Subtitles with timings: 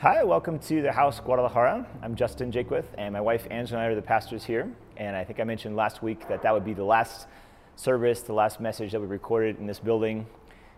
[0.00, 1.86] Hi, welcome to the House Guadalajara.
[2.02, 4.70] I'm Justin Jaquith, and my wife Angela and I are the pastors here.
[4.98, 7.28] And I think I mentioned last week that that would be the last
[7.76, 10.26] service, the last message that we recorded in this building.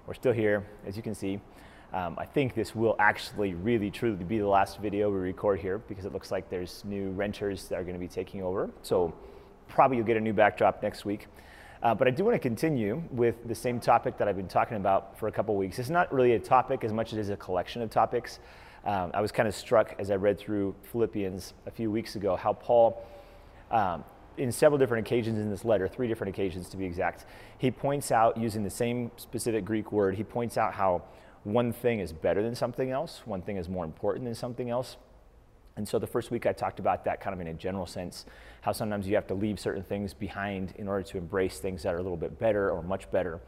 [0.07, 1.41] We're still here, as you can see.
[1.93, 5.79] Um, I think this will actually really truly be the last video we record here
[5.79, 8.71] because it looks like there's new renters that are going to be taking over.
[8.83, 9.13] So
[9.67, 11.27] probably you'll get a new backdrop next week.
[11.83, 14.77] Uh, but I do want to continue with the same topic that I've been talking
[14.77, 15.81] about for a couple weeks.
[15.81, 18.39] It's not really a topic as much as it is a collection of topics.
[18.89, 22.37] Um, I was kind of struck as I read through Philippians a few weeks ago
[22.37, 23.05] how Paul,
[23.71, 24.03] um,
[24.39, 27.27] in several different occasions in this letter, three different occasions to be exact,
[27.59, 31.03] he points out, using the same specific Greek word, he points out how
[31.45, 34.97] one thing is better than something else, one thing is more important than something else.
[35.77, 38.25] And so the first week I talked about that kind of in a general sense,
[38.63, 41.95] how sometimes you have to leave certain things behind in order to embrace things that
[41.95, 43.39] are a little bit better or much better.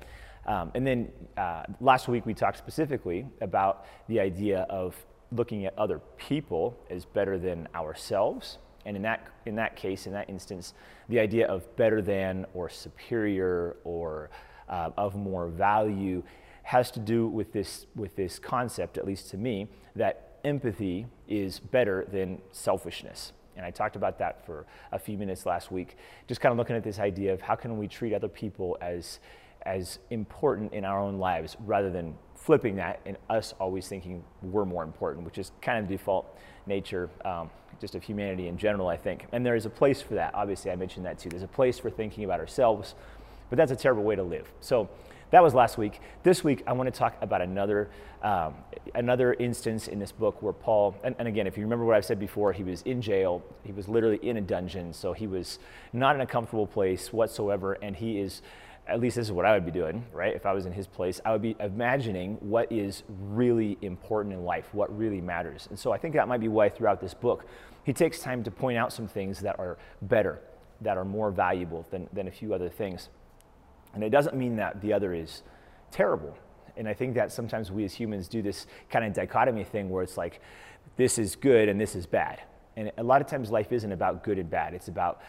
[0.45, 4.95] Um, and then uh, last week we talked specifically about the idea of
[5.33, 8.59] looking at other people as better than ourselves.
[8.87, 10.75] And in that, in that case, in that instance,
[11.09, 14.31] the idea of better than or superior or
[14.69, 16.23] uh, of more value
[16.63, 21.59] has to do with this, with this concept, at least to me, that empathy is
[21.59, 23.33] better than selfishness.
[23.57, 25.97] And I talked about that for a few minutes last week,
[26.29, 29.19] just kind of looking at this idea of how can we treat other people as,
[29.67, 34.65] as important in our own lives rather than flipping that and us always thinking we're
[34.65, 36.27] more important, which is kind of default
[36.67, 39.27] nature um, just of humanity in general, I think.
[39.33, 40.35] And there is a place for that.
[40.35, 41.29] Obviously, I mentioned that too.
[41.29, 42.95] There's a place for thinking about ourselves,
[43.51, 44.51] but that's a terrible way to live.
[44.61, 44.89] So
[45.31, 46.01] that was last week.
[46.23, 47.91] This week, I want to talk about another
[48.23, 48.55] um,
[48.95, 52.05] another instance in this book where Paul, and, and, again, if you remember what I've
[52.05, 53.43] said before, he was in jail.
[53.65, 55.59] He was literally in a dungeon, so he was
[55.95, 58.43] not in a comfortable place whatsoever, and he is
[58.87, 60.35] at least this is what I would be doing, right?
[60.35, 64.45] If I was in his place, I would be imagining what is really important in
[64.45, 65.67] life, what really matters.
[65.71, 67.47] And so I think that might be why throughout this book,
[67.85, 70.41] he takes time to point out some things that are better,
[70.81, 73.09] that are more valuable than, than a few other things.
[73.95, 75.43] And it doesn't mean that the other is
[75.91, 76.37] terrible.
[76.77, 80.03] And I think that sometimes we as humans do this kind of dichotomy thing where
[80.03, 80.41] it's like,
[80.97, 82.41] this is good and this is bad.
[82.77, 85.21] And a lot of times life isn't about good and bad, it's about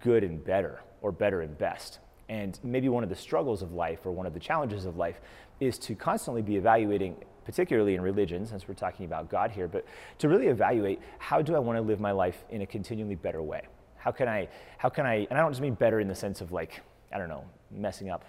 [0.00, 1.98] good and better, or better and best.
[2.30, 5.20] And maybe one of the struggles of life or one of the challenges of life
[5.58, 9.84] is to constantly be evaluating, particularly in religion, since we're talking about God here, but
[10.18, 13.42] to really evaluate how do I want to live my life in a continually better
[13.42, 13.62] way?
[13.96, 14.48] How can I,
[14.78, 16.80] how can I, and I don't just mean better in the sense of like,
[17.12, 18.24] I don't know, messing up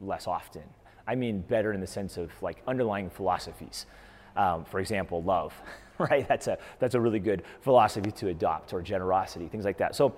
[0.00, 0.64] less often.
[1.06, 3.84] I mean better in the sense of like underlying philosophies.
[4.36, 5.52] Um, for example, love,
[5.98, 6.26] right?
[6.26, 9.94] That's a, that's a really good philosophy to adopt, or generosity, things like that.
[9.94, 10.16] So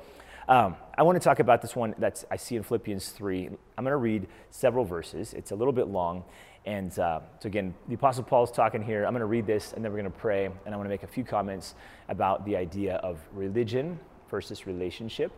[0.49, 3.47] um, I want to talk about this one that I see in Philippians 3.
[3.47, 5.35] I'm going to read several verses.
[5.35, 6.25] It's a little bit long.
[6.65, 9.05] And uh, so, again, the Apostle Paul is talking here.
[9.05, 10.47] I'm going to read this and then we're going to pray.
[10.47, 11.75] And I want to make a few comments
[12.09, 13.99] about the idea of religion
[14.31, 15.33] versus relationship,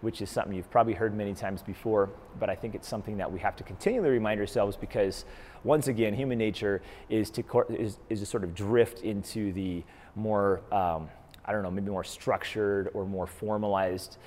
[0.00, 2.10] which is something you've probably heard many times before.
[2.40, 5.24] But I think it's something that we have to continually remind ourselves because,
[5.62, 9.84] once again, human nature is to, is, is to sort of drift into the
[10.16, 11.08] more, um,
[11.44, 14.18] I don't know, maybe more structured or more formalized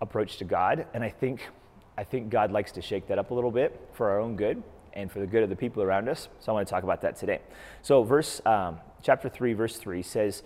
[0.00, 0.86] approach to God.
[0.94, 1.48] And I think,
[1.96, 4.62] I think God likes to shake that up a little bit for our own good
[4.94, 6.28] and for the good of the people around us.
[6.40, 7.40] So I want to talk about that today.
[7.82, 10.42] So, verse, um, chapter 3, verse 3 says,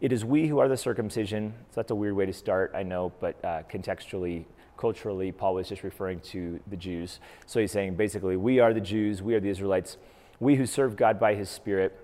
[0.00, 1.54] It is we who are the circumcision.
[1.70, 4.44] So that's a weird way to start, I know, but uh, contextually,
[4.76, 7.20] culturally, Paul was just referring to the Jews.
[7.46, 9.96] So he's saying basically, we are the Jews, we are the Israelites,
[10.40, 11.98] we who serve God by his Spirit.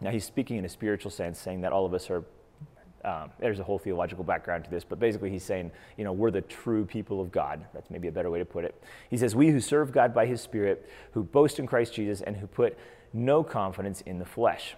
[0.00, 2.24] Now he's speaking in a spiritual sense, saying that all of us are
[3.04, 6.30] um, there's a whole theological background to this, but basically he's saying, you know, we're
[6.30, 7.64] the true people of God.
[7.74, 8.80] That's maybe a better way to put it.
[9.10, 12.36] He says, We who serve God by his Spirit, who boast in Christ Jesus, and
[12.36, 12.78] who put
[13.12, 14.74] no confidence in the flesh.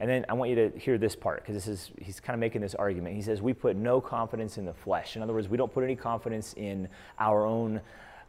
[0.00, 2.40] And then I want you to hear this part because this is he's kind of
[2.40, 3.14] making this argument.
[3.16, 5.14] He says we put no confidence in the flesh.
[5.14, 6.88] In other words, we don't put any confidence in
[7.18, 7.82] our own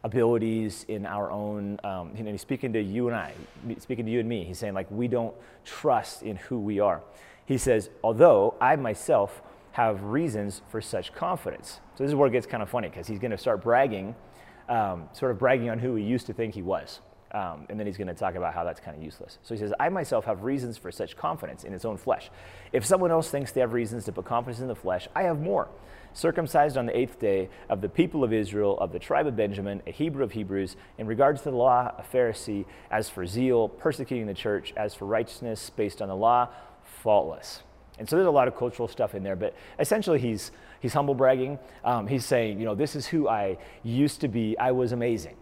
[0.04, 1.78] abilities, in our own.
[1.82, 3.32] Um, he's speaking to you and I,
[3.78, 4.44] speaking to you and me.
[4.44, 7.00] He's saying like we don't trust in who we are.
[7.46, 11.80] He says, although I myself have reasons for such confidence.
[11.96, 14.14] So this is where it gets kind of funny because he's going to start bragging,
[14.68, 17.00] um, sort of bragging on who he used to think he was.
[17.32, 19.38] Um, and then he's going to talk about how that's kind of useless.
[19.42, 22.30] So he says, I myself have reasons for such confidence in his own flesh.
[22.74, 25.40] If someone else thinks they have reasons to put confidence in the flesh, I have
[25.40, 25.68] more.
[26.12, 29.80] Circumcised on the eighth day of the people of Israel, of the tribe of Benjamin,
[29.86, 34.26] a Hebrew of Hebrews, in regards to the law, a Pharisee, as for zeal, persecuting
[34.26, 36.50] the church, as for righteousness based on the law,
[37.02, 37.62] faultless.
[37.98, 40.50] And so there's a lot of cultural stuff in there, but essentially he's,
[40.80, 41.58] he's humble bragging.
[41.84, 44.56] Um, he's saying, you know, this is who I used to be.
[44.58, 45.36] I was amazing.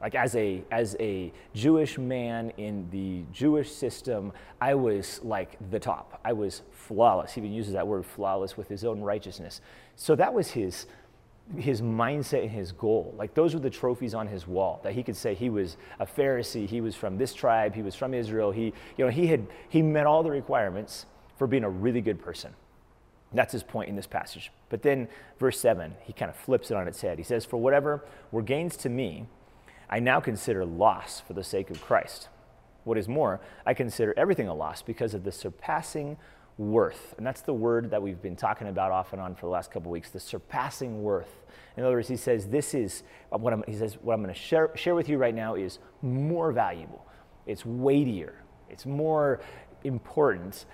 [0.00, 5.78] Like as a as a Jewish man in the Jewish system, I was like the
[5.78, 6.18] top.
[6.24, 7.34] I was flawless.
[7.34, 9.60] He even uses that word flawless with his own righteousness.
[9.96, 10.86] So that was his
[11.56, 13.14] his mindset and his goal.
[13.18, 16.06] Like those were the trophies on his wall that he could say he was a
[16.06, 18.50] Pharisee, he was from this tribe, he was from Israel.
[18.52, 21.06] He, you know, he had he met all the requirements
[21.36, 22.52] for being a really good person.
[23.32, 24.50] That's his point in this passage.
[24.70, 25.08] But then
[25.38, 27.18] verse 7, he kind of flips it on its head.
[27.18, 29.26] He says, "For whatever were gains to me,
[29.88, 32.28] I now consider loss for the sake of Christ.
[32.84, 36.16] What is more, I consider everything a loss because of the surpassing
[36.60, 37.14] worth.
[37.16, 39.70] And that's the word that we've been talking about off and on for the last
[39.70, 41.46] couple weeks, the surpassing worth.
[41.78, 43.02] In other words, he says, this is
[43.32, 45.54] uh, what I'm, he says, what I'm going to share, share with you right now
[45.54, 47.06] is more valuable.
[47.46, 48.34] It's weightier.
[48.68, 49.40] It's more
[49.84, 50.66] important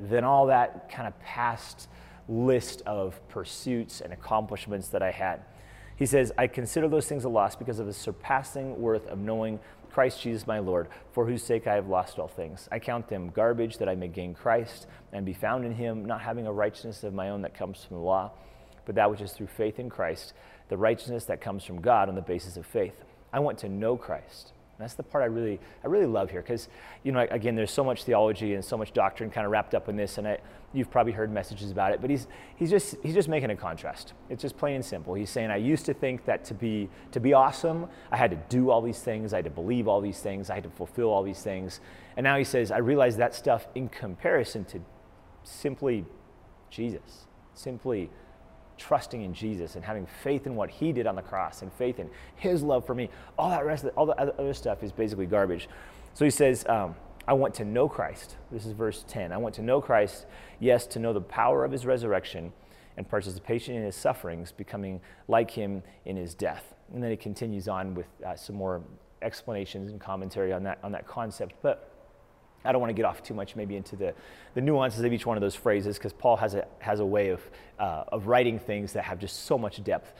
[0.00, 1.88] than all that kind of past
[2.28, 5.42] list of pursuits and accomplishments that I had.
[5.96, 9.60] He says, I consider those things a loss because of the surpassing worth of knowing
[9.96, 12.68] Christ Jesus my Lord, for whose sake I have lost all things.
[12.70, 16.20] I count them garbage that I may gain Christ and be found in him, not
[16.20, 18.30] having a righteousness of my own that comes from the law,
[18.84, 20.34] but that which is through faith in Christ,
[20.68, 22.92] the righteousness that comes from God on the basis of faith.
[23.32, 26.68] I want to know Christ that's the part I really, I really love here because,
[27.02, 29.88] you know, again, there's so much theology and so much doctrine kind of wrapped up
[29.88, 30.38] in this, and I,
[30.74, 32.00] you've probably heard messages about it.
[32.00, 32.26] But he's,
[32.56, 34.12] he's just, he's just making a contrast.
[34.28, 35.14] It's just plain and simple.
[35.14, 38.38] He's saying, I used to think that to be, to be awesome, I had to
[38.48, 41.08] do all these things, I had to believe all these things, I had to fulfill
[41.08, 41.80] all these things,
[42.16, 44.80] and now he says, I realize that stuff in comparison to
[45.42, 46.04] simply
[46.70, 48.10] Jesus, simply
[48.78, 51.98] trusting in Jesus and having faith in what he did on the cross and faith
[51.98, 53.08] in his love for me,
[53.38, 55.68] all that rest the, all the other stuff is basically garbage.
[56.14, 56.94] So he says, um,
[57.28, 58.36] I want to know Christ.
[58.52, 59.32] This is verse 10.
[59.32, 60.26] I want to know Christ,
[60.60, 62.52] yes, to know the power of his resurrection
[62.96, 66.74] and participation in his sufferings, becoming like him in his death.
[66.94, 68.82] And then he continues on with uh, some more
[69.22, 71.54] explanations and commentary on that, on that concept.
[71.62, 71.90] But
[72.66, 74.14] I don't want to get off too much maybe into the,
[74.54, 77.30] the nuances of each one of those phrases because Paul has a, has a way
[77.30, 77.40] of,
[77.78, 80.12] uh, of writing things that have just so much depth.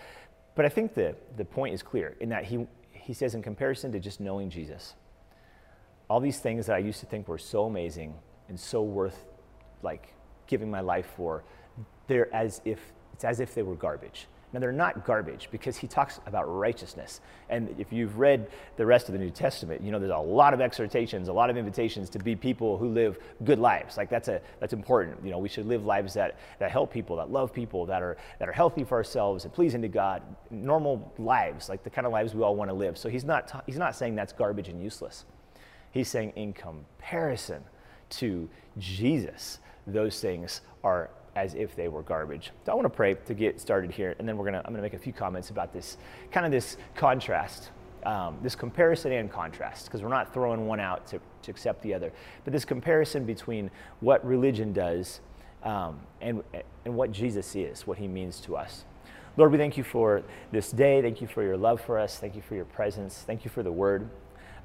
[0.54, 3.92] But I think the, the point is clear in that he, he says, in comparison
[3.92, 4.94] to just knowing Jesus,
[6.08, 8.14] all these things that I used to think were so amazing
[8.48, 9.24] and so worth
[9.82, 10.14] like
[10.46, 11.44] giving my life for,
[12.06, 12.80] they're as if,
[13.12, 14.28] it's as if they were garbage.
[14.52, 17.20] Now, they're not garbage because he talks about righteousness.
[17.50, 20.54] And if you've read the rest of the New Testament, you know there's a lot
[20.54, 23.96] of exhortations, a lot of invitations to be people who live good lives.
[23.96, 25.18] Like that's, a, that's important.
[25.24, 28.16] You know, we should live lives that, that help people, that love people, that are,
[28.38, 30.22] that are healthy for ourselves and pleasing to God.
[30.50, 32.96] Normal lives, like the kind of lives we all want to live.
[32.96, 35.24] So he's not, ta- he's not saying that's garbage and useless.
[35.90, 37.64] He's saying in comparison
[38.10, 38.48] to
[38.78, 42.50] Jesus, those things are as if they were garbage.
[42.64, 44.82] So I want to pray to get started here, and then we're gonna I'm gonna
[44.82, 45.98] make a few comments about this
[46.32, 47.70] kind of this contrast,
[48.04, 51.92] um, this comparison and contrast, because we're not throwing one out to, to accept the
[51.92, 52.10] other,
[52.44, 55.20] but this comparison between what religion does
[55.62, 56.42] um, and
[56.86, 58.86] and what Jesus is, what He means to us.
[59.36, 61.02] Lord, we thank you for this day.
[61.02, 62.18] Thank you for your love for us.
[62.18, 63.24] Thank you for your presence.
[63.26, 64.08] Thank you for the Word,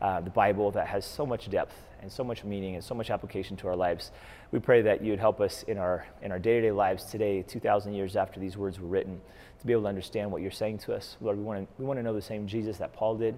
[0.01, 3.09] uh, the Bible that has so much depth and so much meaning and so much
[3.09, 4.11] application to our lives.
[4.51, 8.15] We pray that you'd help us in our in our day-to-day lives today, 2,000 years
[8.15, 9.21] after these words were written,
[9.59, 11.17] to be able to understand what you're saying to us.
[11.21, 13.37] Lord, we want to we want to know the same Jesus that Paul did.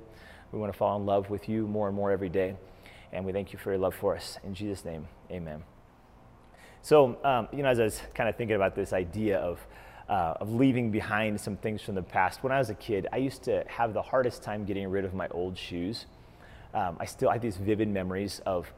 [0.51, 2.55] We want to fall in love with you more and more every day.
[3.11, 4.37] And we thank you for your love for us.
[4.43, 5.63] In Jesus' name, amen.
[6.81, 9.59] So, um, you know, as I was kind of thinking about this idea of,
[10.09, 13.17] uh, of leaving behind some things from the past, when I was a kid, I
[13.17, 16.07] used to have the hardest time getting rid of my old shoes
[16.73, 18.71] um, I still have these vivid memories of,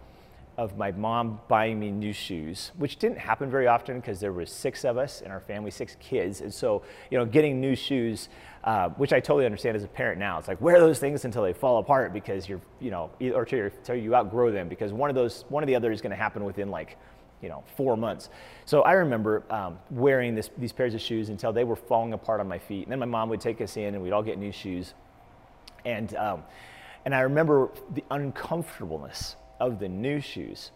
[0.57, 4.45] of my mom buying me new shoes, which didn't happen very often because there were
[4.45, 6.41] six of us in our family, six kids.
[6.41, 8.29] And so, you know, getting new shoes,
[8.63, 11.43] uh, which I totally understand as a parent now, it's like wear those things until
[11.43, 15.15] they fall apart because you're, you know, or until you outgrow them because one of
[15.15, 16.97] those, one of the other is going to happen within like,
[17.41, 18.29] you know, four months.
[18.65, 22.39] So I remember um, wearing this, these pairs of shoes until they were falling apart
[22.39, 22.83] on my feet.
[22.83, 24.93] And then my mom would take us in and we'd all get new shoes.
[25.85, 26.43] And, um,
[27.05, 30.71] and I remember the uncomfortableness of the new shoes.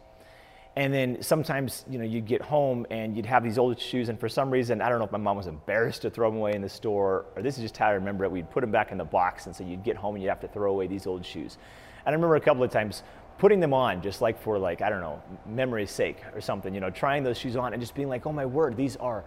[0.75, 4.19] And then sometimes, you know, you'd get home and you'd have these old shoes, and
[4.19, 6.53] for some reason, I don't know if my mom was embarrassed to throw them away
[6.53, 8.31] in the store, or this is just how I remember it.
[8.31, 10.39] We'd put them back in the box, and so you'd get home and you'd have
[10.41, 11.57] to throw away these old shoes.
[12.05, 13.03] And I remember a couple of times
[13.39, 16.73] putting them on, just like for like I don't know, memory's sake or something.
[16.73, 19.25] You know, trying those shoes on and just being like, oh my word, these are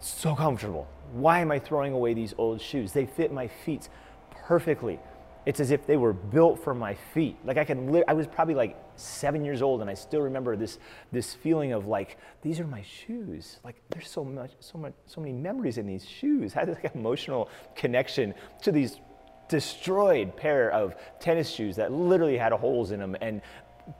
[0.00, 0.86] so comfortable.
[1.12, 2.92] Why am I throwing away these old shoes?
[2.92, 3.88] They fit my feet
[4.30, 5.00] perfectly.
[5.46, 7.36] It's as if they were built for my feet.
[7.44, 10.56] Like I can, li- I was probably like seven years old, and I still remember
[10.56, 10.78] this
[11.12, 13.58] this feeling of like these are my shoes.
[13.64, 16.56] Like there's so much, so much, so many memories in these shoes.
[16.56, 19.00] I had this like, emotional connection to these
[19.48, 23.42] destroyed pair of tennis shoes that literally had holes in them and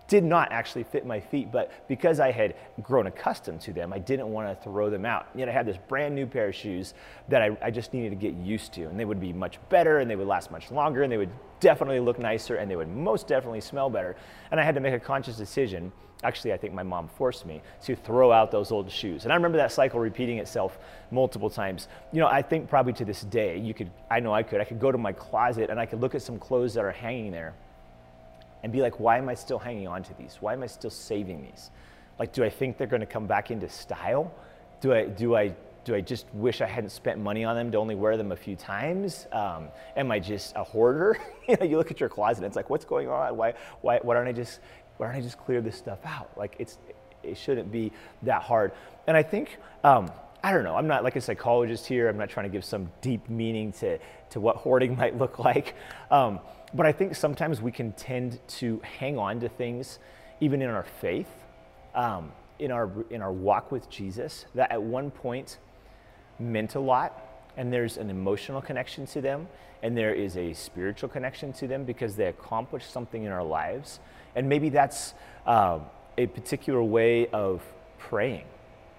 [0.09, 3.99] did not actually fit my feet, but because I had grown accustomed to them, I
[3.99, 5.26] didn't want to throw them out.
[5.35, 6.95] Yet I had this brand new pair of shoes
[7.29, 9.99] that I, I, just needed to get used to, and they would be much better,
[9.99, 12.88] and they would last much longer, and they would definitely look nicer, and they would
[12.88, 14.17] most definitely smell better.
[14.50, 15.93] And I had to make a conscious decision.
[16.23, 19.25] Actually, I think my mom forced me to throw out those old shoes.
[19.25, 20.79] And I remember that cycle repeating itself
[21.11, 21.88] multiple times.
[22.12, 24.64] You know, I think probably to this day, you could, I know I could, I
[24.64, 27.31] could go to my closet and I could look at some clothes that are hanging
[27.31, 27.55] there
[28.64, 30.38] and be like, why am I still hanging on to these?
[30.40, 31.71] Why am I still saving these?
[32.18, 34.35] Like, do I think they're going to come back into style?
[34.80, 35.54] Do I, do I,
[35.85, 38.37] do I just wish I hadn't spent money on them to only wear them a
[38.37, 39.26] few times?
[39.33, 39.68] Um,
[39.99, 41.18] am I just a hoarder?
[41.49, 43.37] you know, you look at your closet and it's like, what's going on?
[43.37, 43.52] Why,
[43.83, 44.61] why, why don't I just,
[44.97, 46.30] why don't I just clear this stuff out?
[46.35, 46.78] Like, it's,
[47.23, 47.92] it shouldn't be
[48.23, 48.73] that hard.
[49.06, 50.11] And I think, um,
[50.42, 52.09] I don't know, I'm not like a psychologist here.
[52.09, 53.99] I'm not trying to give some deep meaning to,
[54.30, 55.75] to what hoarding might look like.
[56.11, 56.40] Um,
[56.75, 60.00] but I think sometimes we can tend to hang on to things,
[60.40, 61.28] even in our faith,
[61.95, 65.59] um, in, our, in our walk with Jesus, that at one point
[66.40, 67.21] meant a lot,
[67.57, 69.47] and there's an emotional connection to them,
[69.83, 74.00] and there is a spiritual connection to them because they accomplished something in our lives.
[74.35, 75.14] And maybe that's
[75.47, 75.78] uh,
[76.19, 77.62] a particular way of
[77.99, 78.47] praying.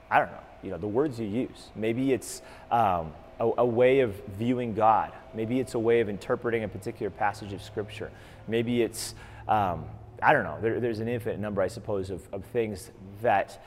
[0.09, 1.71] I don't know, you know, the words you use.
[1.75, 2.41] Maybe it's
[2.71, 5.11] um, a, a, way of viewing God.
[5.33, 8.11] Maybe it's a way of interpreting a particular passage of Scripture.
[8.47, 9.15] Maybe it's,
[9.47, 9.85] um,
[10.21, 13.61] I don't know, there, there's an infinite number, I suppose, of, of things that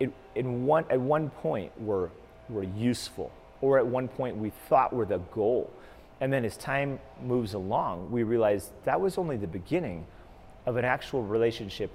[0.00, 2.10] it, in one, at one point were,
[2.48, 3.30] were useful,
[3.60, 5.70] or at one point we thought were the goal.
[6.20, 10.06] And then as time moves along, we realize that was only the beginning
[10.64, 11.90] of an actual relationship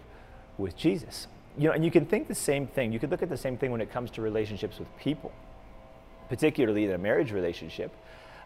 [0.57, 1.27] with Jesus.
[1.57, 2.93] You know, and you can think the same thing.
[2.93, 5.33] You could look at the same thing when it comes to relationships with people
[6.31, 7.91] particularly in a marriage relationship,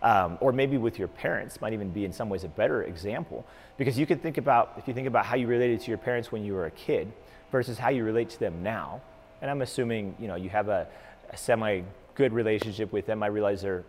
[0.01, 3.45] um, or maybe with your parents, might even be in some ways a better example.
[3.77, 6.31] Because you can think about, if you think about how you related to your parents
[6.31, 7.13] when you were a kid
[7.51, 9.01] versus how you relate to them now,
[9.39, 10.87] and I'm assuming, you know, you have a,
[11.29, 11.83] a semi
[12.15, 13.21] good relationship with them.
[13.21, 13.83] I realize there are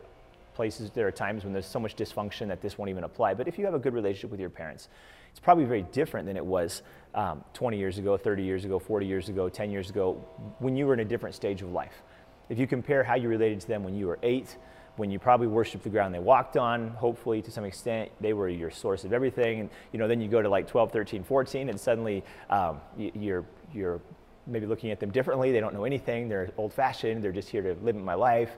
[0.54, 3.32] places, there are times when there's so much dysfunction that this won't even apply.
[3.32, 4.88] But if you have a good relationship with your parents,
[5.30, 6.82] it's probably very different than it was
[7.14, 10.22] um, 20 years ago, 30 years ago, 40 years ago, 10 years ago,
[10.58, 12.02] when you were in a different stage of life.
[12.48, 14.56] If you compare how you related to them when you were eight,
[14.96, 18.48] when you probably worshiped the ground they walked on, hopefully to some extent, they were
[18.48, 19.60] your source of everything.
[19.60, 23.44] And you know, then you go to like 12, 13, 14, and suddenly um, you're,
[23.74, 24.00] you're
[24.46, 25.52] maybe looking at them differently.
[25.52, 26.28] They don't know anything.
[26.28, 27.22] They're old fashioned.
[27.22, 28.50] They're just here to live my life.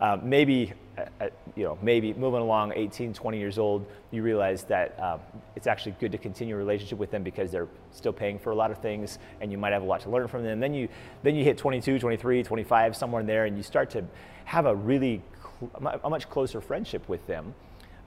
[0.00, 4.64] Um, maybe, uh, uh, you know, maybe moving along 18, 20 years old, you realize
[4.64, 5.20] that um,
[5.54, 8.54] it's actually good to continue a relationship with them because they're still paying for a
[8.54, 10.60] lot of things and you might have a lot to learn from them.
[10.60, 10.88] Then you,
[11.22, 14.04] then you hit 22, 23, 25, somewhere in there, and you start to
[14.44, 15.22] have a really,
[15.60, 17.54] cl- a much closer friendship with them.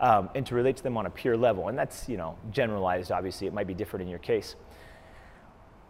[0.02, 1.68] Um, and to relate to them on a peer level.
[1.68, 3.48] And that's, you know, generalized, obviously.
[3.48, 4.56] It might be different in your case.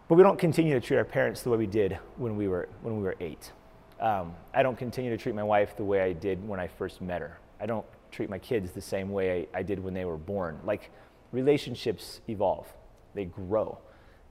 [0.09, 2.67] But we don't continue to treat our parents the way we did when we were,
[2.81, 3.51] when we were eight.
[3.99, 6.99] Um, I don't continue to treat my wife the way I did when I first
[6.99, 7.37] met her.
[7.61, 10.59] I don't treat my kids the same way I, I did when they were born.
[10.63, 10.89] Like,
[11.31, 12.65] relationships evolve,
[13.13, 13.77] they grow.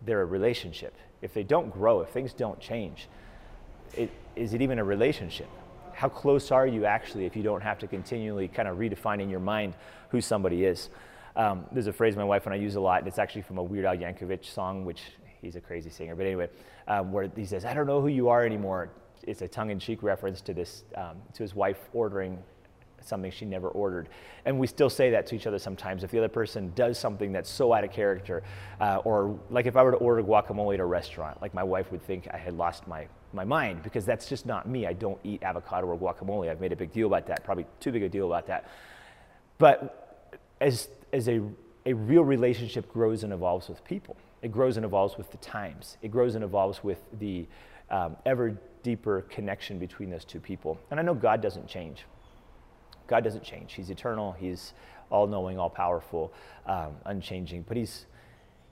[0.05, 0.97] They're a relationship.
[1.23, 3.09] If they don't grow, if things don't change,
[3.95, 5.49] it, is it even a relationship?
[5.93, 9.31] How close are you actually if you don't have to continually kind of redefine in
[9.31, 9.75] your mind
[10.09, 10.91] who somebody is?
[11.37, 13.59] Um, there's a phrase my wife and I use a lot, and it's actually from
[13.59, 15.03] a Weird Al Yankovic song, which
[15.41, 16.15] he's a crazy singer.
[16.15, 16.49] But anyway,
[16.87, 18.91] um, where he says, I don't know who you are anymore
[19.29, 22.39] it's a tongue-in-cheek reference to this um, to his wife ordering
[23.01, 24.09] something she never ordered.
[24.45, 26.03] And we still say that to each other sometimes.
[26.03, 28.43] If the other person does something that's so out of character
[28.81, 31.91] uh, or like if i were to order guacamole at a restaurant like my wife
[31.93, 34.87] would think i had lost my my mind because that's just not me.
[34.87, 36.49] I don't eat avocado or guacamole.
[36.49, 38.71] I've made a big deal about that probably too big a deal about that.
[39.59, 41.43] But as as a
[41.85, 45.97] a real relationship grows and evolves with people it grows and evolves with the times
[46.03, 47.47] it grows and evolves with the
[47.91, 50.79] um, ever deeper connection between those two people.
[50.91, 52.05] And I know God doesn't change.
[53.07, 53.75] God doesn't change.
[53.75, 54.33] He's eternal.
[54.33, 54.75] He's
[55.11, 56.33] all knowing, all powerful,
[56.67, 57.65] um, unchanging.
[57.67, 58.07] But he's,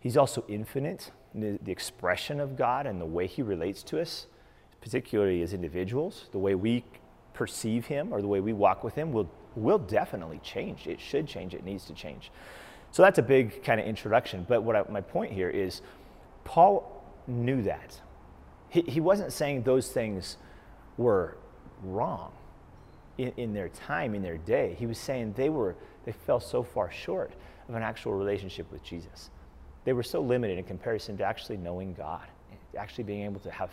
[0.00, 1.10] he's also infinite.
[1.34, 4.26] The, the expression of God and the way he relates to us,
[4.80, 6.84] particularly as individuals, the way we
[7.32, 10.86] perceive him or the way we walk with him will, will definitely change.
[10.86, 11.54] It should change.
[11.54, 12.30] It needs to change.
[12.96, 14.46] So that's a big kind of introduction.
[14.48, 15.82] But what I, my point here is
[16.44, 18.00] Paul knew that.
[18.70, 20.38] He, he wasn't saying those things
[20.96, 21.36] were
[21.82, 22.32] wrong
[23.18, 24.76] in, in their time, in their day.
[24.78, 25.76] He was saying they were
[26.06, 27.32] they fell so far short
[27.68, 29.28] of an actual relationship with Jesus.
[29.84, 32.26] They were so limited in comparison to actually knowing God,
[32.78, 33.72] actually being able to have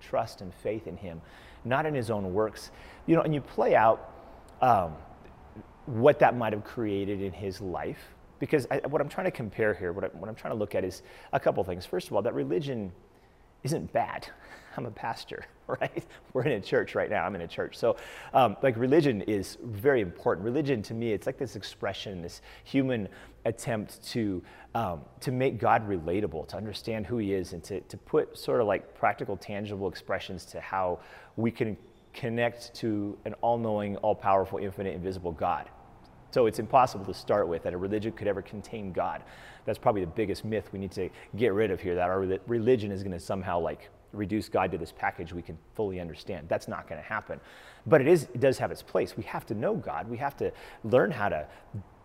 [0.00, 1.20] trust and faith in Him,
[1.64, 2.70] not in His own works.
[3.06, 4.12] You know, and you play out
[4.62, 4.94] um,
[5.86, 8.14] what that might have created in his life.
[8.40, 10.74] Because I, what I'm trying to compare here, what, I, what I'm trying to look
[10.74, 11.86] at is a couple things.
[11.86, 12.90] First of all, that religion
[13.62, 14.26] isn't bad.
[14.76, 16.04] I'm a pastor, right?
[16.32, 17.24] We're in a church right now.
[17.24, 17.76] I'm in a church.
[17.76, 17.96] So,
[18.32, 20.44] um, like, religion is very important.
[20.44, 23.08] Religion, to me, it's like this expression, this human
[23.44, 24.42] attempt to,
[24.74, 28.60] um, to make God relatable, to understand who He is, and to, to put sort
[28.60, 31.00] of like practical, tangible expressions to how
[31.36, 31.76] we can
[32.12, 35.68] connect to an all knowing, all powerful, infinite, invisible God.
[36.30, 39.22] So it's impossible to start with that a religion could ever contain God.
[39.64, 42.92] That's probably the biggest myth we need to get rid of here that our religion
[42.92, 46.48] is going to somehow like reduce God to this package we can fully understand.
[46.48, 47.40] That's not going to happen.
[47.86, 49.16] But it is it does have its place.
[49.16, 50.08] We have to know God.
[50.08, 50.52] We have to
[50.84, 51.46] learn how to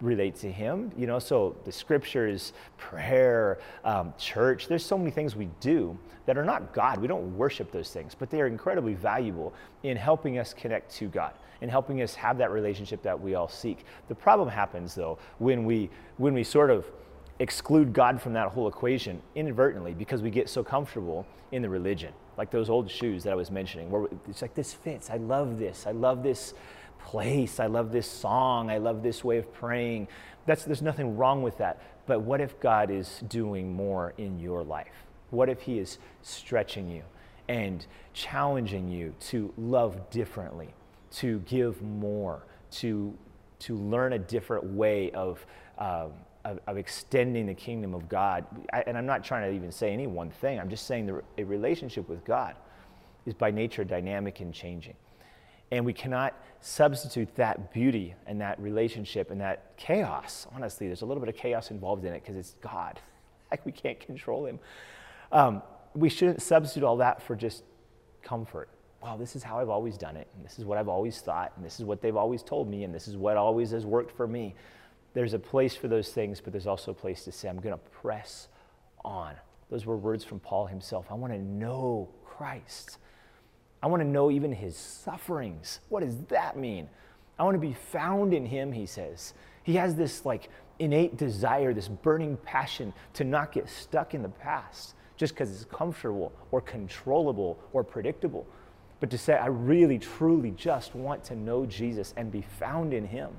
[0.01, 0.91] relate to Him.
[0.97, 4.67] You know, so the scriptures, prayer, um, church.
[4.67, 6.99] There's so many things we do that are not God.
[6.99, 9.53] We don't worship those things, but they are incredibly valuable
[9.83, 13.47] in helping us connect to God in helping us have that relationship that we all
[13.47, 13.85] seek.
[14.07, 16.85] The problem happens though when we when we sort of
[17.39, 22.13] exclude God from that whole equation inadvertently because we get so comfortable in the religion.
[22.37, 25.09] Like those old shoes that I was mentioning, where it's like, this fits.
[25.09, 25.85] I love this.
[25.87, 26.53] I love this
[26.99, 27.59] place.
[27.59, 28.69] I love this song.
[28.69, 30.07] I love this way of praying.
[30.45, 31.81] That's, there's nothing wrong with that.
[32.05, 35.05] But what if God is doing more in your life?
[35.29, 37.03] What if He is stretching you
[37.47, 40.73] and challenging you to love differently,
[41.15, 43.17] to give more, to,
[43.59, 45.45] to learn a different way of
[45.77, 46.11] um,
[46.45, 48.45] of, of extending the kingdom of God.
[48.71, 51.21] I, and I'm not trying to even say any one thing, I'm just saying the,
[51.37, 52.55] a relationship with God
[53.25, 54.93] is by nature dynamic and changing.
[55.71, 60.45] And we cannot substitute that beauty and that relationship and that chaos.
[60.55, 63.01] Honestly, there's a little bit of chaos involved in it because it's God.
[63.51, 64.59] Like we can't control Him.
[65.31, 65.61] Um,
[65.93, 67.63] we shouldn't substitute all that for just
[68.23, 68.69] comfort.
[69.05, 71.53] Wow, this is how I've always done it, and this is what I've always thought,
[71.55, 74.17] and this is what they've always told me, and this is what always has worked
[74.17, 74.55] for me
[75.15, 77.73] there's a place for those things, but there's also a place to say, I'm going
[77.73, 78.49] to press
[79.03, 79.33] on.
[79.71, 81.07] Those were words from Paul himself.
[81.09, 82.97] I want to know Christ.
[83.81, 85.79] I want to know even his sufferings.
[85.87, 86.89] What does that mean?
[87.39, 89.33] I want to be found in him, he says.
[89.63, 94.29] He has this like innate desire, this burning passion to not get stuck in the
[94.29, 98.45] past just because it's comfortable or controllable or predictable,
[99.05, 103.05] but to say, I really, truly just want to know Jesus and be found in
[103.05, 103.29] him.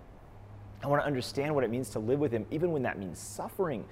[0.81, 3.18] I want to understand what it means to live with Him, even when that means
[3.18, 3.85] suffering,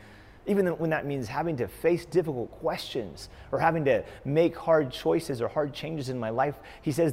[0.46, 5.42] even when that means having to face difficult questions or having to make hard choices
[5.42, 6.54] or hard changes in my life.
[6.80, 7.12] He says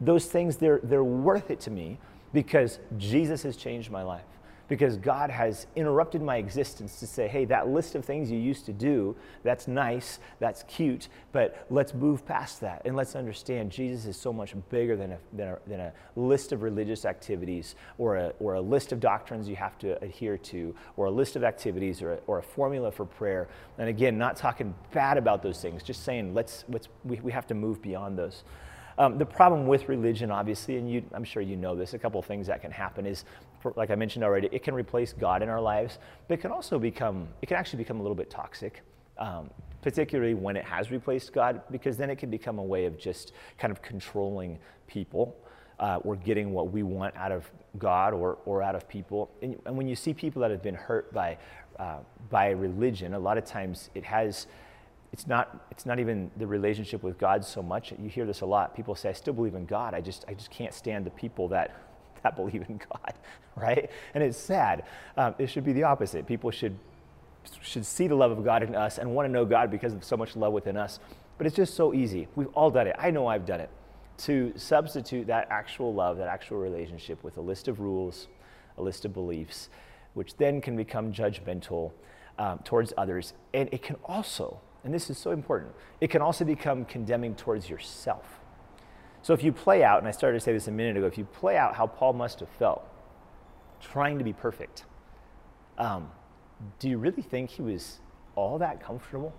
[0.00, 1.96] those things, they're, they're worth it to me
[2.32, 4.24] because Jesus has changed my life
[4.70, 8.66] because God has interrupted my existence to say, hey, that list of things you used
[8.66, 14.06] to do, that's nice, that's cute, but let's move past that and let's understand Jesus
[14.06, 18.14] is so much bigger than a, than a, than a list of religious activities or
[18.14, 21.42] a, or a list of doctrines you have to adhere to or a list of
[21.42, 23.48] activities or a, or a formula for prayer.
[23.76, 27.48] And again, not talking bad about those things, just saying let's, let's, we, we have
[27.48, 28.44] to move beyond those.
[28.98, 32.20] Um, the problem with religion, obviously, and you, I'm sure you know this, a couple
[32.20, 33.24] of things that can happen is,
[33.76, 36.78] like I mentioned already, it can replace God in our lives, but it can also
[36.78, 38.82] become, it can actually become a little bit toxic.
[39.18, 39.50] Um,
[39.82, 43.32] particularly when it has replaced God, because then it can become a way of just
[43.58, 45.36] kind of controlling people
[45.78, 49.30] uh, or getting what we want out of God or, or out of people.
[49.42, 51.38] And, and when you see people that have been hurt by,
[51.78, 54.46] uh, by religion, a lot of times it has
[55.12, 57.92] it's not, it's not even the relationship with God so much.
[58.00, 58.76] You hear this a lot.
[58.76, 59.92] People say, I still believe in God.
[59.92, 61.74] I just, I just can't stand the people that,
[62.22, 63.14] that believe in God,
[63.56, 63.90] right?
[64.14, 64.84] And it's sad.
[65.16, 66.26] Um, it should be the opposite.
[66.26, 66.76] People should,
[67.62, 70.04] should see the love of God in us and want to know God because of
[70.04, 71.00] so much love within us.
[71.38, 72.28] But it's just so easy.
[72.36, 72.96] We've all done it.
[72.98, 73.70] I know I've done it.
[74.24, 78.28] To substitute that actual love, that actual relationship with a list of rules,
[78.76, 79.70] a list of beliefs,
[80.12, 81.92] which then can become judgmental
[82.38, 83.32] um, towards others.
[83.54, 87.70] And it can also, and this is so important, it can also become condemning towards
[87.70, 88.39] yourself.
[89.22, 91.18] So if you play out, and I started to say this a minute ago, if
[91.18, 92.82] you play out how Paul must have felt
[93.80, 94.84] trying to be perfect,
[95.78, 96.10] um,
[96.78, 98.00] do you really think he was
[98.34, 99.34] all that comfortable?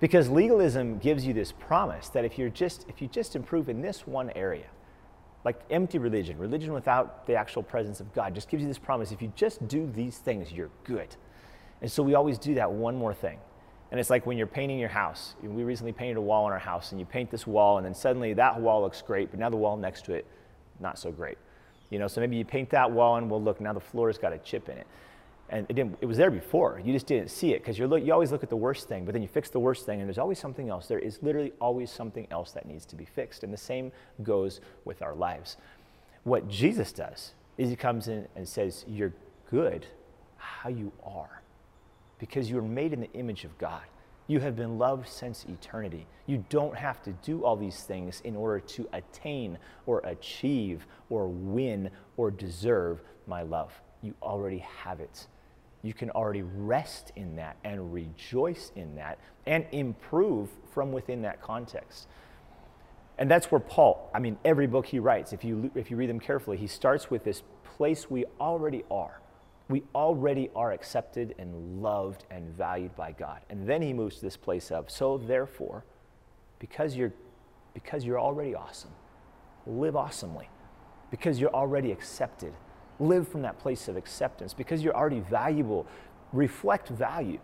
[0.00, 3.82] Because legalism gives you this promise that if you're just if you just improve in
[3.82, 4.66] this one area,
[5.44, 9.10] like empty religion, religion without the actual presence of God, just gives you this promise
[9.10, 11.16] if you just do these things, you're good.
[11.80, 13.38] And so we always do that one more thing.
[13.90, 15.34] And it's like when you're painting your house.
[15.42, 17.94] We recently painted a wall in our house, and you paint this wall, and then
[17.94, 20.26] suddenly that wall looks great, but now the wall next to it,
[20.80, 21.38] not so great.
[21.90, 24.32] You know, so maybe you paint that wall, and well, look, now the floor's got
[24.32, 24.86] a chip in it.
[25.50, 26.78] And it, didn't, it was there before.
[26.84, 29.12] You just didn't see it because you you always look at the worst thing, but
[29.14, 30.86] then you fix the worst thing, and there's always something else.
[30.86, 33.42] There is literally always something else that needs to be fixed.
[33.44, 33.90] And the same
[34.22, 35.56] goes with our lives.
[36.24, 39.14] What Jesus does is he comes in and says, You're
[39.50, 39.86] good
[40.36, 41.42] how you are
[42.18, 43.82] because you are made in the image of God.
[44.26, 46.06] You have been loved since eternity.
[46.26, 51.28] You don't have to do all these things in order to attain or achieve or
[51.28, 53.72] win or deserve my love.
[54.02, 55.26] You already have it.
[55.82, 61.40] You can already rest in that and rejoice in that and improve from within that
[61.40, 62.08] context.
[63.16, 66.10] And that's where Paul, I mean, every book he writes, if you, if you read
[66.10, 69.20] them carefully, he starts with this place we already are
[69.68, 73.40] we already are accepted and loved and valued by God.
[73.50, 75.84] And then he moves to this place of, so therefore,
[76.58, 77.12] because you're,
[77.74, 78.90] because you're already awesome,
[79.66, 80.48] live awesomely.
[81.10, 82.52] Because you're already accepted,
[83.00, 84.52] live from that place of acceptance.
[84.52, 85.86] Because you're already valuable,
[86.32, 87.38] reflect value.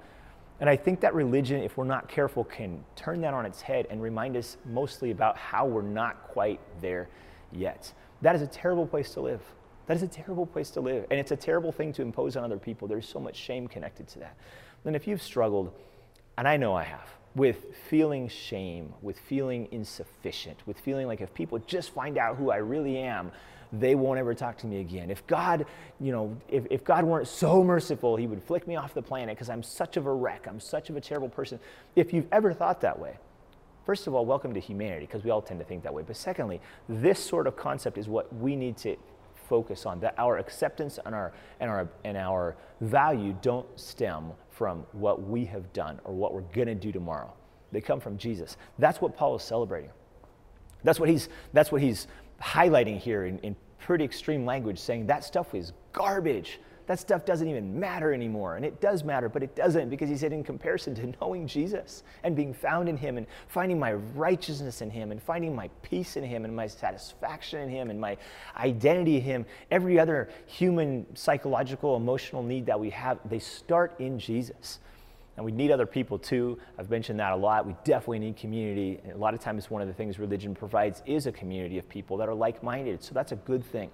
[0.61, 3.87] And I think that religion, if we're not careful, can turn that on its head
[3.91, 7.09] and remind us mostly about how we're not quite there
[7.53, 7.93] yet.
[8.23, 9.43] That is a terrible place to live.
[9.87, 11.07] That is a terrible place to live.
[11.11, 12.89] And it's a terrible thing to impose on other people.
[12.89, 14.37] There's so much shame connected to that.
[14.85, 15.73] Then, if you've struggled,
[16.37, 21.33] and I know I have, with feeling shame, with feeling insufficient, with feeling like if
[21.35, 23.33] people just find out who I really am,
[23.73, 25.11] they won't ever talk to me again.
[25.11, 25.67] If God,
[26.01, 29.37] you know, if, if God weren't so merciful, he would flick me off the planet
[29.37, 30.47] because I'm such of a wreck.
[30.49, 31.59] I'm such of a terrible person.
[31.97, 33.17] If you've ever thought that way,
[33.85, 36.05] first of all, welcome to humanity because we all tend to think that way.
[36.07, 38.97] But secondly, this sort of concept is what we need to
[39.45, 44.87] focus on, that our acceptance and our, and our, and our value don't stem from
[44.93, 47.33] what we have done or what we're going to do tomorrow.
[47.73, 48.57] They come from Jesus.
[48.79, 49.91] That's what Paul is celebrating.
[50.85, 52.07] That's what he's, that's what he's
[52.41, 57.49] highlighting here in, in pretty extreme language, saying that stuff is garbage that stuff doesn't
[57.49, 58.57] even matter anymore.
[58.57, 62.03] And it does matter, but it doesn't because he said, in comparison to knowing Jesus
[62.23, 66.17] and being found in him and finding my righteousness in him and finding my peace
[66.17, 68.17] in him and my satisfaction in him and my
[68.57, 74.19] identity in him, every other human psychological, emotional need that we have, they start in
[74.19, 74.81] Jesus.
[75.37, 76.59] And we need other people too.
[76.79, 77.67] I've mentioned that a lot.
[77.67, 79.01] We definitely need community.
[79.03, 81.89] And a lot of times, one of the things religion provides is a community of
[81.89, 83.03] people that are like minded.
[83.03, 83.91] So that's a good thing.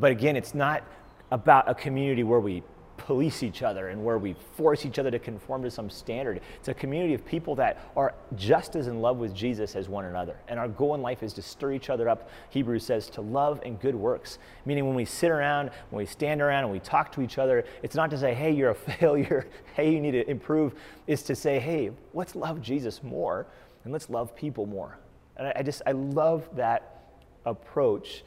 [0.00, 0.82] But again, it's not
[1.30, 2.62] about a community where we
[2.98, 6.40] police each other and where we force each other to conform to some standard.
[6.56, 10.04] It's a community of people that are just as in love with Jesus as one
[10.04, 10.36] another.
[10.48, 13.60] And our goal in life is to stir each other up, Hebrews says, to love
[13.64, 14.38] and good works.
[14.66, 17.64] Meaning when we sit around, when we stand around and we talk to each other,
[17.82, 20.74] it's not to say, hey, you're a failure, hey, you need to improve.
[21.06, 23.46] It's to say, hey, let's love Jesus more
[23.84, 24.98] and let's love people more.
[25.36, 27.04] And I, just, I love that
[27.46, 28.24] approach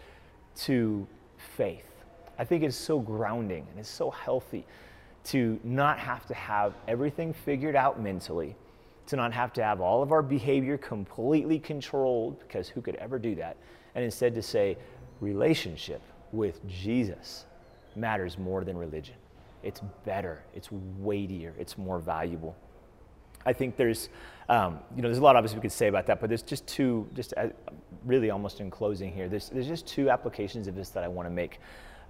[0.56, 1.06] to
[1.58, 1.90] faith
[2.41, 4.65] I think it's so grounding and it's so healthy
[5.25, 8.56] to not have to have everything figured out mentally,
[9.06, 13.19] to not have to have all of our behavior completely controlled, because who could ever
[13.19, 13.58] do that?
[13.93, 14.75] And instead to say,
[15.19, 16.01] relationship
[16.32, 17.45] with Jesus
[17.95, 19.13] matters more than religion.
[19.62, 22.58] It's better, it's weightier, it's more valuable.
[23.45, 24.10] I think there's,
[24.49, 26.65] um, you know, there's a lot obviously we could say about that, but there's just
[26.65, 27.49] two, just uh,
[28.04, 31.27] really almost in closing here, there's, there's just two applications of this that I want
[31.27, 31.60] to make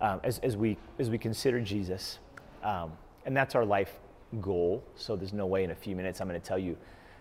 [0.02, 2.20] um, as, as, we, as we consider Jesus.
[2.64, 2.92] Um,
[3.26, 3.94] and that's our life
[4.42, 4.84] goal.
[4.96, 6.76] So there's no way in a few minutes I'm going to tell you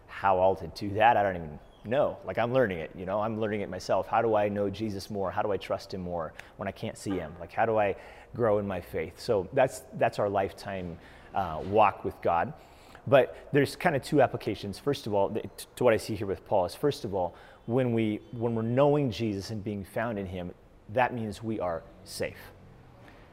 [0.06, 1.16] how all to do that.
[1.16, 2.16] I don't even know.
[2.24, 4.06] Like I'm learning it, you know, I'm learning it myself.
[4.06, 5.30] How do I know Jesus more?
[5.30, 7.32] How do I trust him more when I can't see him?
[7.40, 7.96] Like how do I
[8.34, 9.18] grow in my faith?
[9.18, 10.98] So that's, that's our lifetime
[11.34, 12.52] uh, walk with God.
[13.06, 14.78] But there's kind of two applications.
[14.78, 15.30] First of all,
[15.76, 17.34] to what I see here with Paul is first of all,
[17.66, 20.52] when, we, when we're knowing Jesus and being found in him,
[20.92, 22.36] that means we are safe.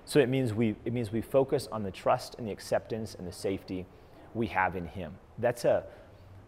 [0.07, 3.27] So it means we, it means we focus on the trust and the acceptance and
[3.27, 3.85] the safety
[4.33, 5.13] we have in Him.
[5.37, 5.83] That's a,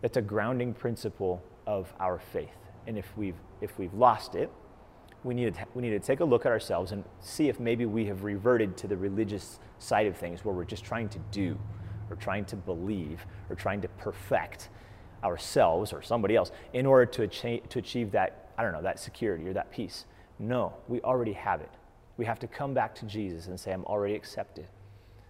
[0.02, 2.56] that's a grounding principle of our faith.
[2.88, 4.50] And if we've, if we've lost it,
[5.26, 7.86] we need, to, we need to take a look at ourselves and see if maybe
[7.86, 11.60] we have reverted to the religious side of things where we're just trying to do
[12.10, 14.70] or trying to believe or trying to perfect
[15.22, 19.00] ourselves or somebody else in order to achieve, to achieve that, I don't know, that
[19.00, 20.06] security or that peace.
[20.40, 21.72] No, we already have it.
[22.20, 24.68] We have to come back to Jesus and say, I'm already accepted.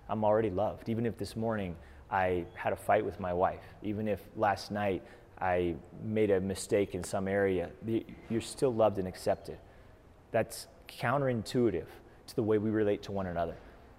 [0.09, 0.89] I'm already loved.
[0.89, 1.75] Even if this morning
[2.09, 5.03] I had a fight with my wife, even if last night
[5.39, 7.69] I made a mistake in some area,
[8.27, 9.59] you're still loved and accepted.
[10.31, 11.85] That's counterintuitive
[12.25, 13.55] to the way we relate to one another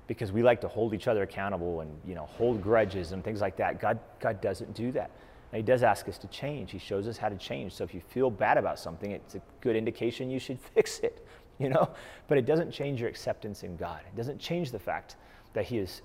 [0.08, 3.40] because we like to hold each other accountable and you know hold grudges and things
[3.40, 3.80] like that.
[3.80, 5.12] God, God doesn't do that.
[5.52, 6.72] Now, he does ask us to change.
[6.72, 7.72] He shows us how to change.
[7.72, 11.24] So if you feel bad about something, it's a good indication you should fix it
[11.64, 11.90] you know?
[12.28, 14.00] But it doesn't change your acceptance in God.
[14.12, 15.16] It doesn't change the fact
[15.52, 16.02] that He has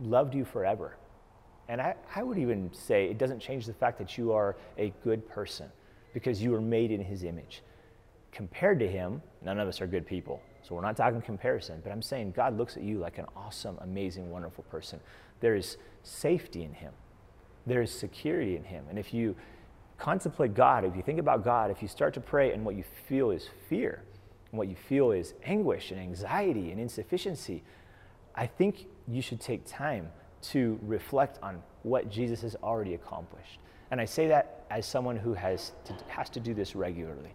[0.00, 0.96] loved you forever.
[1.68, 4.92] And I, I would even say it doesn't change the fact that you are a
[5.04, 5.68] good person
[6.12, 7.62] because you were made in His image.
[8.32, 10.42] Compared to Him, none of us are good people.
[10.62, 13.78] So we're not talking comparison, but I'm saying God looks at you like an awesome,
[13.80, 15.00] amazing, wonderful person.
[15.40, 16.92] There is safety in him,
[17.66, 18.84] there is security in him.
[18.88, 19.34] And if you
[19.98, 22.84] contemplate God, if you think about God, if you start to pray and what you
[23.08, 24.02] feel is fear,
[24.52, 27.64] and what you feel is anguish and anxiety and insufficiency,
[28.34, 30.08] I think you should take time
[30.42, 33.58] to reflect on what Jesus has already accomplished.
[33.90, 37.34] And I say that as someone who has to, has to do this regularly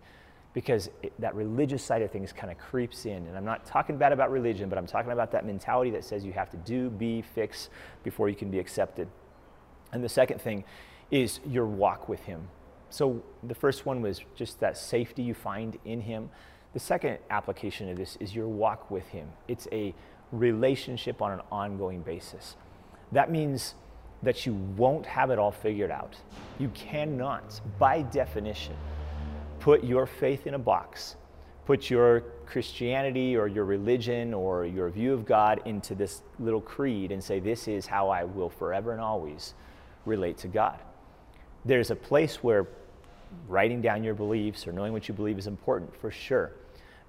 [0.54, 3.28] because it, that religious side of things kind of creeps in.
[3.28, 6.26] And I'm not talking bad about religion, but I'm talking about that mentality that says
[6.26, 7.70] you have to do, be, fix
[8.04, 9.08] before you can be accepted.
[9.94, 10.64] And the second thing
[11.12, 12.48] is your walk with Him.
[12.90, 16.30] So the first one was just that safety you find in Him.
[16.78, 19.28] The second application of this is your walk with Him.
[19.48, 19.96] It's a
[20.32, 22.56] relationship on an ongoing basis.
[23.12, 23.74] That means
[24.22, 26.16] that you won't have it all figured out.
[26.60, 28.76] You cannot, by definition,
[29.60, 31.16] put your faith in a box,
[31.66, 37.12] put your Christianity or your religion or your view of God into this little creed
[37.12, 39.56] and say, This is how I will forever and always
[40.06, 40.80] relate to God.
[41.66, 42.68] There's a place where
[43.48, 46.52] writing down your beliefs or knowing what you believe is important for sure,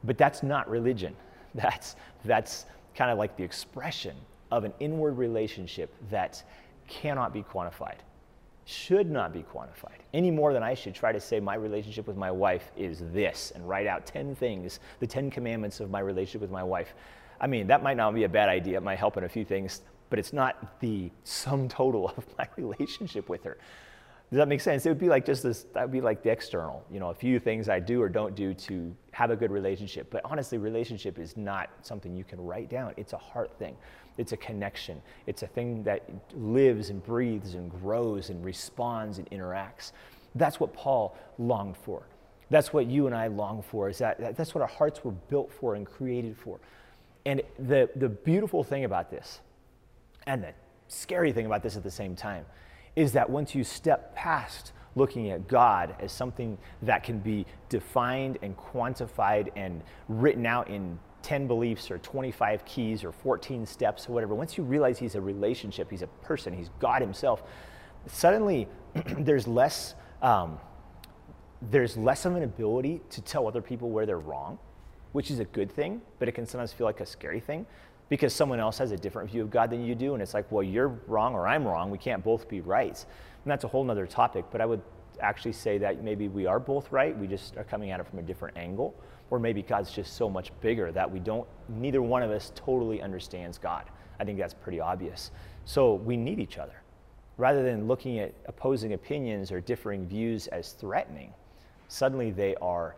[0.04, 1.14] but that's not religion.
[1.54, 4.14] That's, that's kind of like the expression
[4.52, 6.42] of an inward relationship that
[6.88, 7.96] cannot be quantified,
[8.64, 12.16] should not be quantified, any more than I should try to say my relationship with
[12.16, 16.42] my wife is this and write out 10 things, the 10 commandments of my relationship
[16.42, 16.94] with my wife.
[17.40, 19.44] I mean, that might not be a bad idea, it might help in a few
[19.44, 23.58] things, but it's not the sum total of my relationship with her.
[24.30, 24.84] Does that make sense?
[24.84, 27.14] It would be like just this, that would be like the external, you know, a
[27.14, 30.08] few things I do or don't do to have a good relationship.
[30.10, 32.92] But honestly, relationship is not something you can write down.
[32.98, 33.74] It's a heart thing,
[34.18, 36.02] it's a connection, it's a thing that
[36.36, 39.92] lives and breathes and grows and responds and interacts.
[40.34, 42.02] That's what Paul longed for.
[42.50, 45.50] That's what you and I long for, is that, that's what our hearts were built
[45.50, 46.60] for and created for.
[47.24, 49.40] And the, the beautiful thing about this,
[50.26, 50.52] and the
[50.88, 52.44] scary thing about this at the same time,
[52.98, 58.38] is that once you step past looking at God as something that can be defined
[58.42, 64.12] and quantified and written out in 10 beliefs or 25 keys or 14 steps or
[64.12, 67.44] whatever, once you realize He's a relationship, He's a person, He's God Himself,
[68.08, 68.66] suddenly
[69.18, 69.94] there's less.
[70.20, 70.58] Um,
[71.60, 74.60] there's less of an ability to tell other people where they're wrong,
[75.10, 77.66] which is a good thing, but it can sometimes feel like a scary thing
[78.08, 80.14] because someone else has a different view of God than you do.
[80.14, 81.90] And it's like, well, you're wrong or I'm wrong.
[81.90, 83.04] We can't both be right.
[83.44, 84.46] And that's a whole other topic.
[84.50, 84.82] But I would
[85.20, 87.16] actually say that maybe we are both right.
[87.16, 88.94] We just are coming at it from a different angle.
[89.30, 93.02] Or maybe God's just so much bigger that we don't, neither one of us totally
[93.02, 93.84] understands God.
[94.18, 95.30] I think that's pretty obvious.
[95.66, 96.82] So we need each other.
[97.36, 101.32] Rather than looking at opposing opinions or differing views as threatening,
[101.88, 102.96] suddenly they are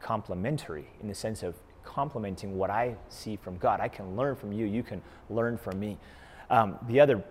[0.00, 3.80] complementary in the sense of complementing what I see from God.
[3.80, 5.98] I can learn from you, you can learn from me.
[6.50, 7.22] Um, the other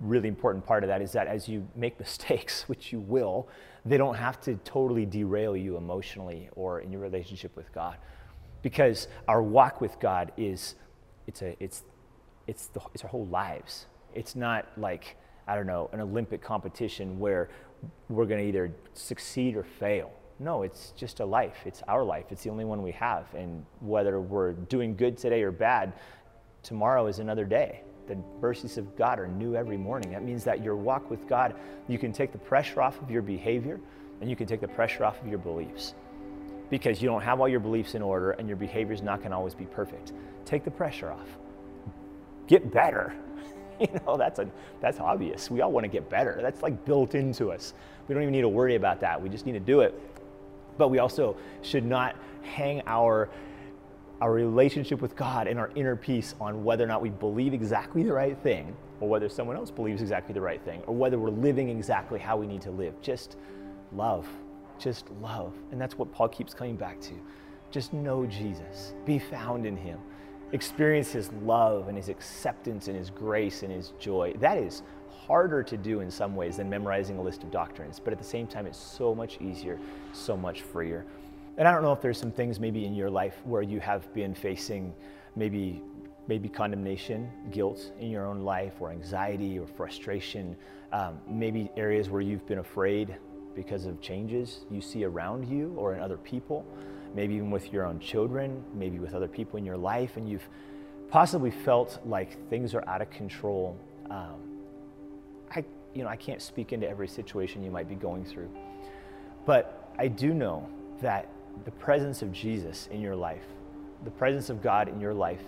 [0.00, 3.48] really important part of that is that as you make mistakes, which you will,
[3.84, 7.96] they don't have to totally derail you emotionally or in your relationship with God.
[8.62, 10.74] Because our walk with God is,
[11.26, 11.84] it's, a, it's,
[12.46, 13.86] it's, the, it's our whole lives.
[14.14, 17.48] It's not like, I don't know, an Olympic competition where
[18.08, 20.10] we're going to either succeed or fail.
[20.40, 21.58] No, it's just a life.
[21.66, 22.26] It's our life.
[22.30, 23.26] It's the only one we have.
[23.34, 25.94] And whether we're doing good today or bad,
[26.62, 27.82] tomorrow is another day.
[28.06, 30.12] The mercies of God are new every morning.
[30.12, 31.54] That means that your walk with God,
[31.88, 33.80] you can take the pressure off of your behavior
[34.20, 35.94] and you can take the pressure off of your beliefs.
[36.70, 39.30] Because you don't have all your beliefs in order and your behavior is not going
[39.30, 40.12] to always be perfect.
[40.44, 41.28] Take the pressure off.
[42.46, 43.12] Get better.
[43.80, 44.48] you know, that's, a,
[44.80, 45.50] that's obvious.
[45.50, 46.38] We all want to get better.
[46.40, 47.74] That's like built into us.
[48.06, 49.20] We don't even need to worry about that.
[49.20, 50.00] We just need to do it
[50.78, 53.28] but we also should not hang our
[54.20, 58.02] our relationship with God and our inner peace on whether or not we believe exactly
[58.02, 61.30] the right thing or whether someone else believes exactly the right thing or whether we're
[61.30, 63.00] living exactly how we need to live.
[63.00, 63.36] Just
[63.92, 64.28] love.
[64.78, 65.52] Just love.
[65.70, 67.12] And that's what Paul keeps coming back to.
[67.70, 68.94] Just know Jesus.
[69.04, 70.00] Be found in him.
[70.52, 74.34] Experience his love and his acceptance and his grace and his joy.
[74.40, 74.82] That is
[75.28, 78.24] harder to do in some ways than memorizing a list of doctrines, but at the
[78.24, 79.78] same time, it's so much easier,
[80.12, 81.04] so much freer.
[81.58, 84.12] And I don't know if there's some things maybe in your life where you have
[84.14, 84.92] been facing
[85.36, 85.82] maybe
[86.28, 90.54] maybe condemnation, guilt in your own life, or anxiety or frustration,
[90.92, 93.16] um, maybe areas where you've been afraid
[93.54, 96.66] because of changes you see around you or in other people,
[97.14, 100.48] maybe even with your own children, maybe with other people in your life, and you've
[101.10, 103.74] possibly felt like things are out of control.
[104.10, 104.57] Um,
[105.94, 108.50] you know, I can't speak into every situation you might be going through.
[109.46, 110.68] But I do know
[111.00, 111.28] that
[111.64, 113.44] the presence of Jesus in your life
[114.04, 115.42] the presence of God in your life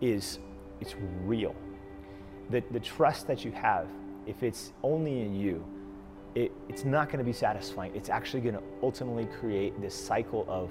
[0.00, 0.38] is
[0.80, 1.54] it's real.
[2.50, 3.86] The, the trust that you have,
[4.26, 5.64] if it's only in you,
[6.34, 7.94] it, it's not going to be satisfying.
[7.94, 10.70] It's actually going to ultimately create this cycle of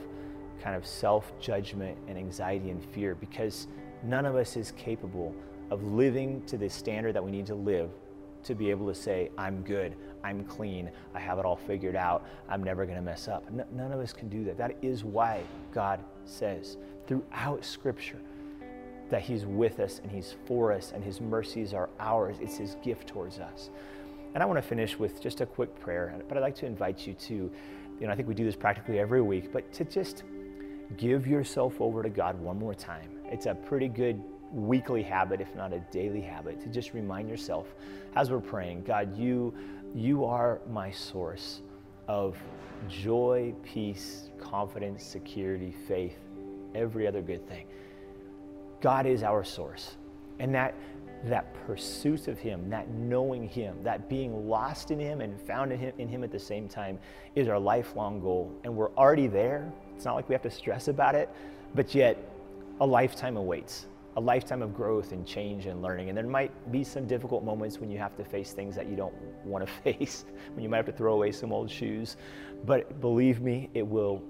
[0.62, 3.68] kind of self judgment and anxiety and fear because
[4.04, 5.34] none of us is capable
[5.70, 7.92] of living to the standard that we need to live
[8.44, 12.26] to be able to say, I'm good, I'm clean, I have it all figured out,
[12.48, 13.46] I'm never to mess up.
[13.48, 14.58] N- none of us can do that.
[14.58, 18.20] That is why God says throughout Scripture
[19.10, 22.38] that He's with us and He's for us and His mercies are ours.
[22.40, 23.70] It's His gift towards us.
[24.34, 27.08] And I want to finish with just a quick prayer, but I'd like to invite
[27.08, 27.52] you to, you
[28.08, 30.24] know, I think we do this practically every week, but to just
[30.98, 33.10] give yourself over to God one more time.
[33.26, 37.68] It's a pretty good weekly habit, if not a daily habit, to just remind yourself
[38.16, 39.54] as we're praying, God, you,
[39.94, 41.62] you are my source
[42.08, 42.38] of
[42.88, 46.18] joy, peace, confidence, security, faith,
[46.74, 47.66] every other good thing.
[48.82, 49.98] God is our source.
[50.40, 50.74] And that
[51.26, 55.78] that pursuit of him, that knowing him, that being lost in him and found in
[55.78, 56.98] him, in him at the same time
[57.36, 58.50] is our lifelong goal.
[58.64, 59.70] And we're already there.
[59.96, 61.30] It's not like we have to stress about it,
[61.76, 62.18] but yet
[62.80, 66.10] a lifetime awaits a lifetime of growth and change and learning.
[66.10, 68.96] And there might be some difficult moments when you have to face things that you
[68.96, 69.14] don't
[69.46, 72.18] want to face, when you might have to throw away some old shoes.
[72.66, 74.22] But believe me, it will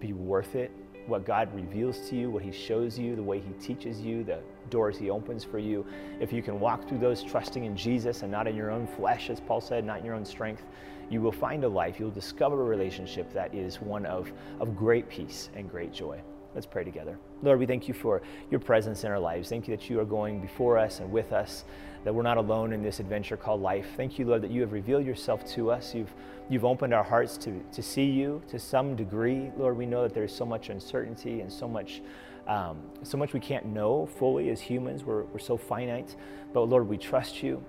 [0.00, 0.70] be worth it.
[1.06, 4.40] What God reveals to you, what He shows you, the way He teaches you, the
[4.68, 5.86] doors He opens for you.
[6.20, 9.30] If you can walk through those trusting in Jesus and not in your own flesh,
[9.30, 10.64] as Paul said, not in your own strength,
[11.08, 15.08] you will find a life, you'll discover a relationship that is one of, of great
[15.08, 16.20] peace and great joy.
[16.54, 17.18] Let's pray together.
[17.42, 19.48] Lord, we thank you for your presence in our lives.
[19.48, 21.64] Thank you that you are going before us and with us,
[22.04, 23.86] that we're not alone in this adventure called life.
[23.96, 25.94] Thank you, Lord, that you have revealed yourself to us.
[25.94, 26.12] You've,
[26.48, 29.50] you've opened our hearts to, to see you to some degree.
[29.56, 32.02] Lord, we know that there's so much uncertainty and so much.
[32.46, 35.04] Um, so much we can't know fully as humans.
[35.04, 36.16] We're, we're so finite.
[36.54, 37.62] But Lord, we trust you.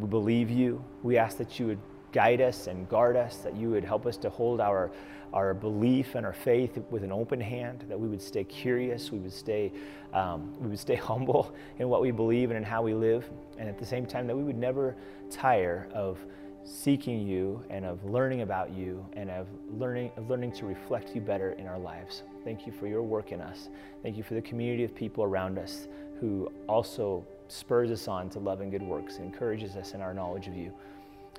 [0.00, 0.84] We believe you.
[1.04, 1.78] We ask that you would
[2.12, 4.90] guide us and guard us, that you would help us to hold our,
[5.32, 9.18] our belief and our faith with an open hand, that we would stay curious, we
[9.18, 9.72] would stay,
[10.12, 13.68] um, we would stay humble in what we believe and in how we live, and
[13.68, 14.96] at the same time that we would never
[15.30, 16.18] tire of
[16.64, 19.46] seeking you and of learning about you and of
[19.78, 22.24] learning, of learning to reflect you better in our lives.
[22.44, 23.68] Thank you for your work in us.
[24.02, 25.88] Thank you for the community of people around us
[26.20, 30.46] who also spurs us on to love and good works encourages us in our knowledge
[30.46, 30.72] of you.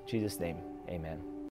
[0.10, 0.58] Jesus' name,
[0.89, 1.38] amen.